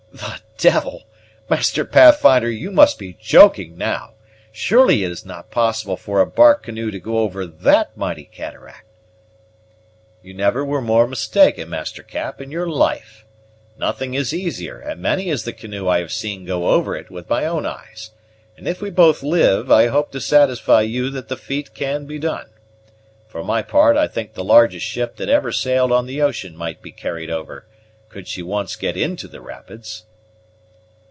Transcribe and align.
"The 0.61 0.67
devil! 0.69 1.05
Master 1.49 1.83
Pathfinder, 1.85 2.51
you 2.51 2.69
must 2.69 2.99
be 2.99 3.17
joking 3.19 3.77
now! 3.79 4.11
Surely 4.51 5.03
it 5.03 5.11
is 5.11 5.25
not 5.25 5.49
possible 5.49 5.97
for 5.97 6.19
a 6.21 6.27
bark 6.27 6.61
canoe 6.63 6.91
to 6.91 6.99
go 6.99 7.17
over 7.19 7.47
that 7.47 7.97
mighty 7.97 8.25
cataract?" 8.25 8.83
"You 10.21 10.35
never 10.35 10.63
were 10.63 10.81
more 10.81 11.07
mistaken, 11.07 11.67
Master 11.69 12.03
Cap, 12.03 12.39
in 12.39 12.51
your 12.51 12.67
life. 12.67 13.25
Nothing 13.79 14.13
is 14.13 14.33
easier 14.35 14.77
and 14.79 15.01
many 15.01 15.29
is 15.29 15.45
the 15.45 15.53
canoe 15.53 15.87
I 15.87 15.97
have 15.99 16.11
seen 16.11 16.45
go 16.45 16.67
over 16.67 16.95
it 16.95 17.09
with 17.09 17.27
my 17.29 17.45
own 17.47 17.65
eyes; 17.65 18.11
and 18.55 18.67
if 18.67 18.81
we 18.81 18.91
both 18.91 19.23
live 19.23 19.71
I 19.71 19.87
hope 19.87 20.11
to 20.11 20.21
satisfy 20.21 20.81
you 20.81 21.09
that 21.09 21.27
the 21.27 21.37
feat 21.37 21.73
can 21.73 22.05
be 22.05 22.19
done. 22.19 22.49
For 23.27 23.43
my 23.43 23.63
part, 23.63 23.97
I 23.97 24.07
think 24.07 24.33
the 24.33 24.43
largest 24.43 24.85
ship 24.85 25.15
that 25.15 25.29
ever 25.29 25.51
sailed 25.51 25.91
on 25.91 26.05
the 26.05 26.21
ocean 26.21 26.55
might 26.55 26.83
be 26.83 26.91
carried 26.91 27.31
over, 27.31 27.65
could 28.09 28.27
she 28.27 28.43
once 28.43 28.75
get 28.75 28.95
into 28.95 29.27
the 29.27 29.41
rapids." 29.41 30.03